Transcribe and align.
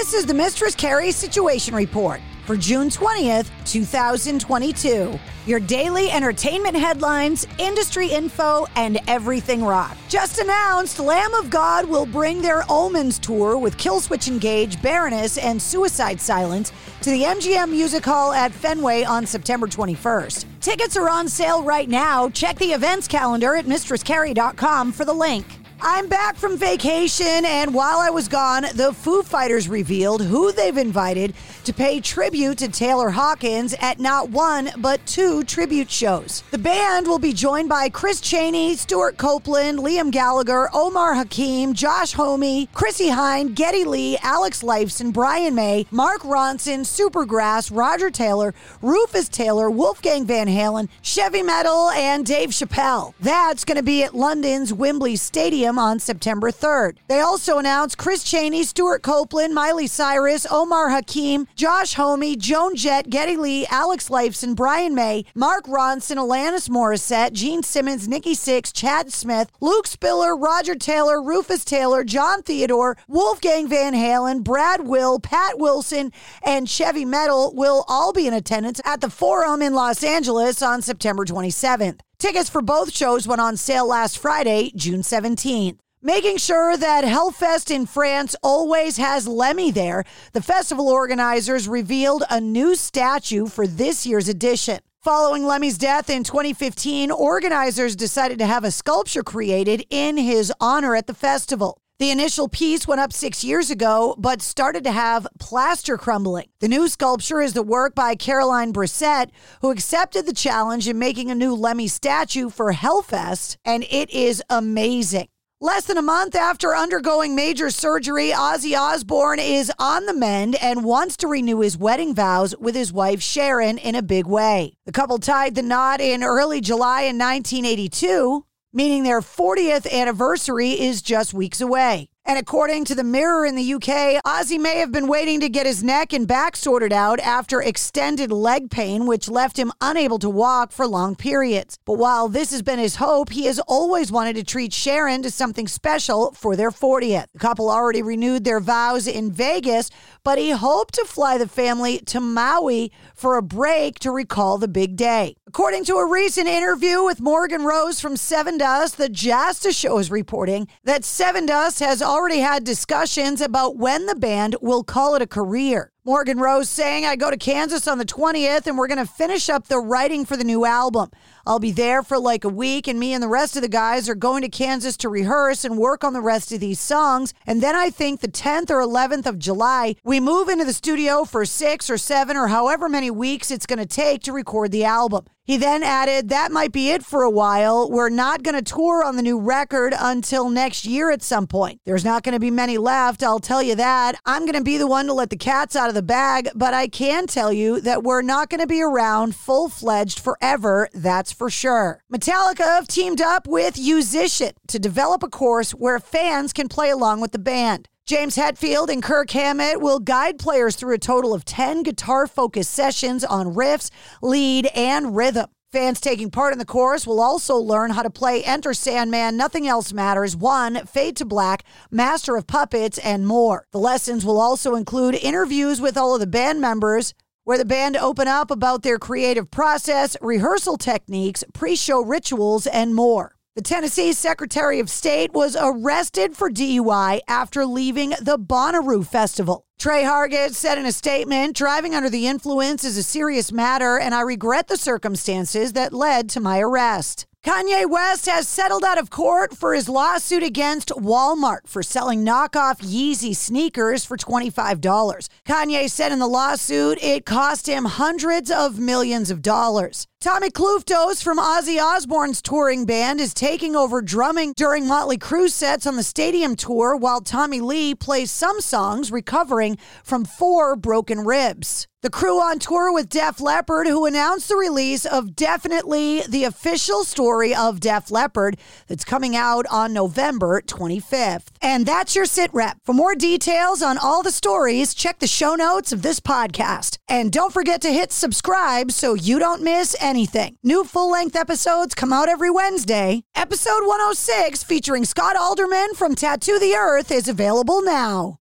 This 0.00 0.14
is 0.14 0.24
the 0.24 0.32
Mistress 0.32 0.74
Carrie 0.74 1.12
Situation 1.12 1.74
Report 1.74 2.22
for 2.46 2.56
June 2.56 2.88
20th, 2.88 3.50
2022. 3.66 5.20
Your 5.44 5.60
daily 5.60 6.10
entertainment 6.10 6.74
headlines, 6.74 7.46
industry 7.58 8.06
info, 8.06 8.64
and 8.76 8.98
everything 9.06 9.62
rock. 9.62 9.94
Just 10.08 10.38
announced 10.38 11.00
Lamb 11.00 11.34
of 11.34 11.50
God 11.50 11.84
will 11.84 12.06
bring 12.06 12.40
their 12.40 12.64
Omens 12.70 13.18
tour 13.18 13.58
with 13.58 13.76
Killswitch 13.76 14.26
Engage, 14.26 14.80
Baroness, 14.80 15.36
and 15.36 15.60
Suicide 15.60 16.18
Silence 16.18 16.72
to 17.02 17.10
the 17.10 17.24
MGM 17.24 17.68
Music 17.68 18.02
Hall 18.02 18.32
at 18.32 18.52
Fenway 18.52 19.04
on 19.04 19.26
September 19.26 19.66
21st. 19.66 20.46
Tickets 20.62 20.96
are 20.96 21.10
on 21.10 21.28
sale 21.28 21.62
right 21.62 21.90
now. 21.90 22.30
Check 22.30 22.58
the 22.58 22.72
events 22.72 23.06
calendar 23.06 23.54
at 23.54 23.66
mistresscarrie.com 23.66 24.92
for 24.92 25.04
the 25.04 25.12
link. 25.12 25.59
I'm 25.82 26.08
back 26.08 26.36
from 26.36 26.58
vacation, 26.58 27.46
and 27.46 27.72
while 27.72 28.00
I 28.00 28.10
was 28.10 28.28
gone, 28.28 28.66
the 28.74 28.92
Foo 28.92 29.22
Fighters 29.22 29.66
revealed 29.66 30.22
who 30.22 30.52
they've 30.52 30.76
invited 30.76 31.32
to 31.64 31.72
pay 31.72 32.00
tribute 32.00 32.58
to 32.58 32.68
Taylor 32.68 33.08
Hawkins 33.08 33.74
at 33.80 33.98
not 33.98 34.28
one, 34.28 34.70
but 34.76 35.04
two 35.06 35.42
tribute 35.44 35.90
shows. 35.90 36.42
The 36.50 36.58
band 36.58 37.06
will 37.06 37.18
be 37.18 37.32
joined 37.32 37.70
by 37.70 37.88
Chris 37.88 38.20
Cheney, 38.20 38.76
Stewart 38.76 39.16
Copeland, 39.16 39.78
Liam 39.78 40.10
Gallagher, 40.10 40.68
Omar 40.74 41.14
Hakim, 41.14 41.72
Josh 41.72 42.12
Homme, 42.12 42.66
Chrissie 42.74 43.08
Hynde, 43.08 43.54
Geddy 43.54 43.84
Lee, 43.84 44.18
Alex 44.22 44.62
Lifeson, 44.62 45.14
Brian 45.14 45.54
May, 45.54 45.86
Mark 45.90 46.20
Ronson, 46.22 46.80
Supergrass, 46.80 47.74
Roger 47.74 48.10
Taylor, 48.10 48.52
Rufus 48.82 49.30
Taylor, 49.30 49.70
Wolfgang 49.70 50.26
Van 50.26 50.46
Halen, 50.46 50.90
Chevy 51.00 51.42
Metal, 51.42 51.88
and 51.90 52.26
Dave 52.26 52.50
Chappelle. 52.50 53.14
That's 53.18 53.64
going 53.64 53.76
to 53.76 53.82
be 53.82 54.02
at 54.02 54.14
London's 54.14 54.74
Wembley 54.74 55.16
Stadium 55.16 55.69
on 55.78 55.98
September 55.98 56.50
3rd. 56.50 56.96
They 57.08 57.20
also 57.20 57.58
announced 57.58 57.98
Chris 57.98 58.24
Cheney, 58.24 58.64
Stewart 58.64 59.02
Copeland, 59.02 59.54
Miley 59.54 59.86
Cyrus, 59.86 60.46
Omar 60.50 60.90
Hakim, 60.90 61.46
Josh 61.54 61.94
Homme, 61.94 62.36
Joan 62.36 62.76
Jett, 62.76 63.10
Geddy 63.10 63.36
Lee, 63.36 63.66
Alex 63.66 64.08
Lifeson, 64.08 64.54
Brian 64.54 64.94
May, 64.94 65.24
Mark 65.34 65.64
Ronson, 65.66 66.16
Alanis 66.16 66.68
Morissette, 66.68 67.32
Gene 67.32 67.62
Simmons, 67.62 68.08
Nikki 68.08 68.34
Sixx, 68.34 68.72
Chad 68.72 69.12
Smith, 69.12 69.50
Luke 69.60 69.86
Spiller, 69.86 70.36
Roger 70.36 70.74
Taylor, 70.74 71.22
Rufus 71.22 71.64
Taylor, 71.64 72.04
Jon 72.04 72.42
Theodore, 72.42 72.96
Wolfgang 73.08 73.68
Van 73.68 73.94
Halen, 73.94 74.42
Brad 74.42 74.86
Wilk, 74.86 75.22
Pat 75.22 75.58
Wilson, 75.58 76.12
and 76.44 76.68
Chevy 76.68 77.04
Metal 77.04 77.52
will 77.54 77.84
all 77.88 78.12
be 78.12 78.26
in 78.26 78.34
attendance 78.34 78.80
at 78.84 79.00
the 79.00 79.10
Forum 79.10 79.62
in 79.62 79.74
Los 79.74 80.02
Angeles 80.02 80.62
on 80.62 80.82
September 80.82 81.24
27th. 81.24 82.00
Tickets 82.20 82.50
for 82.50 82.60
both 82.60 82.94
shows 82.94 83.26
went 83.26 83.40
on 83.40 83.56
sale 83.56 83.88
last 83.88 84.18
Friday, 84.18 84.72
June 84.76 85.00
17th. 85.00 85.78
Making 86.02 86.36
sure 86.36 86.76
that 86.76 87.02
Hellfest 87.02 87.74
in 87.74 87.86
France 87.86 88.36
always 88.42 88.98
has 88.98 89.26
Lemmy 89.26 89.70
there, 89.70 90.04
the 90.34 90.42
festival 90.42 90.86
organizers 90.86 91.66
revealed 91.66 92.24
a 92.28 92.38
new 92.38 92.74
statue 92.74 93.46
for 93.46 93.66
this 93.66 94.04
year's 94.04 94.28
edition. 94.28 94.80
Following 95.00 95.46
Lemmy's 95.46 95.78
death 95.78 96.10
in 96.10 96.22
2015, 96.22 97.10
organizers 97.10 97.96
decided 97.96 98.38
to 98.40 98.46
have 98.46 98.64
a 98.64 98.70
sculpture 98.70 99.22
created 99.22 99.86
in 99.88 100.18
his 100.18 100.52
honor 100.60 100.94
at 100.94 101.06
the 101.06 101.14
festival. 101.14 101.79
The 102.00 102.10
initial 102.10 102.48
piece 102.48 102.88
went 102.88 103.02
up 103.02 103.12
six 103.12 103.44
years 103.44 103.70
ago, 103.70 104.14
but 104.16 104.40
started 104.40 104.84
to 104.84 104.90
have 104.90 105.26
plaster 105.38 105.98
crumbling. 105.98 106.48
The 106.60 106.66
new 106.68 106.88
sculpture 106.88 107.42
is 107.42 107.52
the 107.52 107.62
work 107.62 107.94
by 107.94 108.14
Caroline 108.14 108.72
Brissett, 108.72 109.28
who 109.60 109.70
accepted 109.70 110.24
the 110.24 110.32
challenge 110.32 110.88
in 110.88 110.98
making 110.98 111.30
a 111.30 111.34
new 111.34 111.54
Lemmy 111.54 111.88
statue 111.88 112.48
for 112.48 112.72
Hellfest, 112.72 113.58
and 113.66 113.84
it 113.90 114.08
is 114.08 114.42
amazing. 114.48 115.28
Less 115.60 115.84
than 115.84 115.98
a 115.98 116.02
month 116.16 116.34
after 116.34 116.74
undergoing 116.74 117.36
major 117.36 117.68
surgery, 117.68 118.30
Ozzy 118.30 118.74
Osbourne 118.74 119.38
is 119.38 119.70
on 119.78 120.06
the 120.06 120.14
mend 120.14 120.54
and 120.54 120.84
wants 120.84 121.18
to 121.18 121.28
renew 121.28 121.60
his 121.60 121.76
wedding 121.76 122.14
vows 122.14 122.56
with 122.58 122.74
his 122.74 122.94
wife 122.94 123.20
Sharon 123.20 123.76
in 123.76 123.94
a 123.94 124.00
big 124.00 124.26
way. 124.26 124.72
The 124.86 124.92
couple 124.92 125.18
tied 125.18 125.54
the 125.54 125.60
knot 125.60 126.00
in 126.00 126.24
early 126.24 126.62
July 126.62 127.02
in 127.02 127.18
1982 127.18 128.46
meaning 128.72 129.02
their 129.02 129.20
40th 129.20 129.90
anniversary 129.90 130.70
is 130.72 131.02
just 131.02 131.34
weeks 131.34 131.60
away. 131.60 132.08
And 132.26 132.38
according 132.38 132.84
to 132.84 132.94
the 132.94 133.02
Mirror 133.02 133.46
in 133.46 133.56
the 133.56 133.74
UK, 133.74 134.22
Ozzy 134.24 134.56
may 134.56 134.76
have 134.76 134.92
been 134.92 135.08
waiting 135.08 135.40
to 135.40 135.48
get 135.48 135.66
his 135.66 135.82
neck 135.82 136.12
and 136.12 136.28
back 136.28 136.54
sorted 136.54 136.92
out 136.92 137.18
after 137.18 137.62
extended 137.62 138.30
leg 138.30 138.70
pain, 138.70 139.06
which 139.06 139.28
left 139.28 139.58
him 139.58 139.72
unable 139.80 140.18
to 140.20 140.30
walk 140.30 140.70
for 140.70 140.86
long 140.86 141.16
periods. 141.16 141.78
But 141.86 141.94
while 141.94 142.28
this 142.28 142.52
has 142.52 142.62
been 142.62 142.78
his 142.78 142.96
hope, 142.96 143.30
he 143.30 143.46
has 143.46 143.58
always 143.60 144.12
wanted 144.12 144.36
to 144.36 144.44
treat 144.44 144.72
Sharon 144.72 145.22
to 145.22 145.30
something 145.30 145.66
special 145.66 146.30
for 146.32 146.54
their 146.54 146.70
40th. 146.70 147.26
The 147.32 147.40
couple 147.40 147.70
already 147.70 148.02
renewed 148.02 148.44
their 148.44 148.60
vows 148.60 149.08
in 149.08 149.32
Vegas, 149.32 149.90
but 150.22 150.38
he 150.38 150.50
hoped 150.50 150.94
to 150.94 151.04
fly 151.04 151.38
the 151.38 151.48
family 151.48 151.98
to 151.98 152.20
Maui 152.20 152.92
for 153.14 153.36
a 153.36 153.42
break 153.42 153.98
to 154.00 154.10
recall 154.10 154.58
the 154.58 154.68
big 154.68 154.96
day. 154.96 155.36
According 155.46 155.84
to 155.84 155.96
a 155.96 156.08
recent 156.08 156.46
interview 156.46 157.02
with 157.02 157.20
Morgan 157.20 157.64
Rose 157.64 158.00
from 158.00 158.14
Sevendust, 158.14 158.96
the 158.96 159.08
Jasta 159.08 159.72
show 159.72 159.98
is 159.98 160.10
reporting 160.10 160.68
that 160.84 161.02
Sevendust 161.02 161.80
has 161.80 162.02
already 162.02 162.38
had 162.38 162.64
discussions 162.64 163.40
about 163.40 163.76
when 163.76 164.06
the 164.06 164.14
band 164.14 164.56
will 164.60 164.84
call 164.84 165.14
it 165.14 165.22
a 165.22 165.26
career. 165.26 165.92
Morgan 166.02 166.38
Rose 166.38 166.70
saying, 166.70 167.04
I 167.04 167.14
go 167.14 167.30
to 167.30 167.36
Kansas 167.36 167.86
on 167.86 167.98
the 167.98 168.06
20th 168.06 168.66
and 168.66 168.78
we're 168.78 168.86
going 168.86 169.04
to 169.04 169.12
finish 169.12 169.50
up 169.50 169.68
the 169.68 169.78
writing 169.78 170.24
for 170.24 170.34
the 170.34 170.44
new 170.44 170.64
album. 170.64 171.10
I'll 171.46 171.58
be 171.58 171.72
there 171.72 172.02
for 172.02 172.18
like 172.18 172.42
a 172.44 172.48
week, 172.48 172.88
and 172.88 172.98
me 172.98 173.12
and 173.12 173.22
the 173.22 173.28
rest 173.28 173.54
of 173.54 173.60
the 173.60 173.68
guys 173.68 174.08
are 174.08 174.14
going 174.14 174.40
to 174.40 174.48
Kansas 174.48 174.96
to 174.98 175.10
rehearse 175.10 175.62
and 175.62 175.76
work 175.76 176.02
on 176.02 176.14
the 176.14 176.22
rest 176.22 176.52
of 176.52 176.60
these 176.60 176.80
songs. 176.80 177.34
And 177.46 177.62
then 177.62 177.76
I 177.76 177.90
think 177.90 178.20
the 178.20 178.28
10th 178.28 178.70
or 178.70 178.80
11th 178.80 179.26
of 179.26 179.38
July, 179.38 179.96
we 180.02 180.20
move 180.20 180.48
into 180.48 180.64
the 180.64 180.72
studio 180.72 181.24
for 181.24 181.44
six 181.44 181.90
or 181.90 181.98
seven 181.98 182.34
or 182.34 182.48
however 182.48 182.88
many 182.88 183.10
weeks 183.10 183.50
it's 183.50 183.66
going 183.66 183.78
to 183.78 183.86
take 183.86 184.22
to 184.22 184.32
record 184.32 184.70
the 184.72 184.84
album. 184.84 185.26
He 185.50 185.56
then 185.56 185.82
added, 185.82 186.28
That 186.28 186.52
might 186.52 186.70
be 186.70 186.90
it 186.90 187.04
for 187.04 187.24
a 187.24 187.28
while. 187.28 187.90
We're 187.90 188.08
not 188.08 188.44
going 188.44 188.54
to 188.54 188.62
tour 188.62 189.02
on 189.02 189.16
the 189.16 189.22
new 189.22 189.36
record 189.36 189.92
until 189.98 190.48
next 190.48 190.84
year 190.84 191.10
at 191.10 191.24
some 191.24 191.48
point. 191.48 191.80
There's 191.84 192.04
not 192.04 192.22
going 192.22 192.34
to 192.34 192.38
be 192.38 192.52
many 192.52 192.78
left, 192.78 193.24
I'll 193.24 193.40
tell 193.40 193.60
you 193.60 193.74
that. 193.74 194.14
I'm 194.24 194.42
going 194.42 194.54
to 194.54 194.62
be 194.62 194.78
the 194.78 194.86
one 194.86 195.06
to 195.06 195.12
let 195.12 195.28
the 195.28 195.36
cats 195.36 195.74
out 195.74 195.88
of 195.88 195.96
the 195.96 196.04
bag, 196.04 196.50
but 196.54 196.72
I 196.72 196.86
can 196.86 197.26
tell 197.26 197.52
you 197.52 197.80
that 197.80 198.04
we're 198.04 198.22
not 198.22 198.48
going 198.48 198.60
to 198.60 198.66
be 198.68 198.80
around 198.80 199.34
full 199.34 199.68
fledged 199.68 200.20
forever. 200.20 200.88
That's 200.94 201.32
for 201.32 201.50
sure. 201.50 202.04
Metallica 202.12 202.66
have 202.66 202.86
teamed 202.86 203.20
up 203.20 203.48
with 203.48 203.74
Yousician 203.74 204.52
to 204.68 204.78
develop 204.78 205.24
a 205.24 205.28
course 205.28 205.72
where 205.72 205.98
fans 205.98 206.52
can 206.52 206.68
play 206.68 206.90
along 206.90 207.20
with 207.20 207.32
the 207.32 207.40
band. 207.40 207.88
James 208.10 208.34
Hetfield 208.34 208.88
and 208.88 209.04
Kirk 209.04 209.30
Hammett 209.30 209.80
will 209.80 210.00
guide 210.00 210.36
players 210.36 210.74
through 210.74 210.96
a 210.96 210.98
total 210.98 211.32
of 211.32 211.44
10 211.44 211.84
guitar 211.84 212.26
focused 212.26 212.72
sessions 212.72 213.22
on 213.22 213.54
riffs, 213.54 213.88
lead, 214.20 214.66
and 214.74 215.14
rhythm. 215.14 215.46
Fans 215.70 216.00
taking 216.00 216.28
part 216.28 216.52
in 216.52 216.58
the 216.58 216.64
course 216.64 217.06
will 217.06 217.20
also 217.20 217.54
learn 217.54 217.92
how 217.92 218.02
to 218.02 218.10
play 218.10 218.42
Enter 218.42 218.74
Sandman, 218.74 219.36
Nothing 219.36 219.68
Else 219.68 219.92
Matters, 219.92 220.36
One, 220.36 220.86
Fade 220.86 221.18
to 221.18 221.24
Black, 221.24 221.62
Master 221.92 222.36
of 222.36 222.48
Puppets, 222.48 222.98
and 222.98 223.28
more. 223.28 223.68
The 223.70 223.78
lessons 223.78 224.24
will 224.24 224.40
also 224.40 224.74
include 224.74 225.14
interviews 225.14 225.80
with 225.80 225.96
all 225.96 226.12
of 226.12 226.20
the 226.20 226.26
band 226.26 226.60
members, 226.60 227.14
where 227.44 227.58
the 227.58 227.64
band 227.64 227.96
open 227.96 228.26
up 228.26 228.50
about 228.50 228.82
their 228.82 228.98
creative 228.98 229.52
process, 229.52 230.16
rehearsal 230.20 230.78
techniques, 230.78 231.44
pre 231.54 231.76
show 231.76 232.04
rituals, 232.04 232.66
and 232.66 232.92
more. 232.92 233.36
The 233.56 233.62
Tennessee 233.62 234.12
Secretary 234.12 234.78
of 234.78 234.88
State 234.88 235.32
was 235.32 235.56
arrested 235.58 236.36
for 236.36 236.48
DUI 236.48 237.18
after 237.26 237.66
leaving 237.66 238.10
the 238.10 238.38
Bonnaroo 238.38 239.04
Festival. 239.04 239.66
Tre 239.80 240.02
Hargett 240.02 240.54
said 240.54 240.76
in 240.76 240.84
a 240.84 240.92
statement 240.92 241.56
driving 241.56 241.94
under 241.94 242.10
the 242.10 242.26
influence 242.26 242.84
is 242.84 242.98
a 242.98 243.02
serious 243.02 243.50
matter, 243.50 243.98
and 243.98 244.14
I 244.14 244.20
regret 244.20 244.68
the 244.68 244.76
circumstances 244.76 245.72
that 245.72 245.94
led 245.94 246.28
to 246.30 246.40
my 246.40 246.60
arrest. 246.60 247.26
Kanye 247.42 247.88
West 247.88 248.26
has 248.26 248.46
settled 248.46 248.84
out 248.84 248.98
of 248.98 249.08
court 249.08 249.56
for 249.56 249.72
his 249.72 249.88
lawsuit 249.88 250.42
against 250.42 250.90
Walmart 250.90 251.66
for 251.66 251.82
selling 251.82 252.22
knockoff 252.22 252.80
Yeezy 252.82 253.34
sneakers 253.34 254.04
for 254.04 254.18
$25. 254.18 255.26
Kanye 255.46 255.88
said 255.88 256.12
in 256.12 256.18
the 256.18 256.26
lawsuit 256.26 257.02
it 257.02 257.24
cost 257.24 257.66
him 257.66 257.86
hundreds 257.86 258.50
of 258.50 258.78
millions 258.78 259.30
of 259.30 259.40
dollars. 259.40 260.06
Tommy 260.20 260.50
Clufetos 260.50 261.22
from 261.22 261.38
Ozzy 261.38 261.82
Osbourne's 261.82 262.42
touring 262.42 262.84
band 262.84 263.22
is 263.22 263.32
taking 263.32 263.74
over 263.74 264.02
drumming 264.02 264.52
during 264.54 264.86
Motley 264.86 265.16
Crue 265.16 265.48
sets 265.48 265.86
on 265.86 265.96
the 265.96 266.02
stadium 266.02 266.56
tour 266.56 266.94
while 266.94 267.22
Tommy 267.22 267.62
Lee 267.62 267.94
plays 267.94 268.30
some 268.30 268.60
songs 268.60 269.10
recovering 269.10 269.69
from 270.02 270.24
four 270.24 270.76
broken 270.76 271.20
ribs. 271.20 271.86
The 272.02 272.08
Crue 272.08 272.40
on 272.40 272.58
tour 272.58 272.90
with 272.90 273.10
Def 273.10 273.42
Leppard, 273.42 273.86
who 273.86 274.06
announced 274.06 274.48
the 274.48 274.56
release 274.56 275.04
of 275.04 275.36
Definitely 275.36 276.22
the 276.26 276.44
official 276.44 277.04
story 277.04 277.54
of 277.54 277.78
Def 277.78 278.10
Leppard 278.10 278.56
that's 278.86 279.04
coming 279.04 279.36
out 279.36 279.66
on 279.70 279.92
November 279.92 280.62
25th. 280.62 281.48
And 281.60 281.84
that's 281.84 282.16
your 282.16 282.24
sit 282.24 282.48
rep. 282.54 282.78
For 282.86 282.94
more 282.94 283.14
details 283.14 283.82
on 283.82 283.98
all 283.98 284.22
the 284.22 284.30
stories, 284.30 284.94
check 284.94 285.18
the 285.18 285.26
show 285.26 285.54
notes 285.54 285.92
of 285.92 286.00
this 286.00 286.20
podcast. 286.20 286.96
And 287.06 287.30
don't 287.30 287.52
forget 287.52 287.82
to 287.82 287.92
hit 287.92 288.12
subscribe 288.12 288.92
so 288.92 289.12
you 289.12 289.38
don't 289.38 289.62
miss 289.62 289.94
anything. 290.00 290.56
New 290.62 290.84
full 290.84 291.10
length 291.10 291.36
episodes 291.36 291.94
come 291.94 292.14
out 292.14 292.30
every 292.30 292.50
Wednesday. 292.50 293.24
Episode 293.34 293.86
106, 293.86 294.62
featuring 294.62 295.04
Scott 295.04 295.36
Alderman 295.36 295.92
from 295.92 296.14
Tattoo 296.14 296.58
the 296.58 296.76
Earth, 296.76 297.10
is 297.10 297.28
available 297.28 297.82
now. 297.82 298.38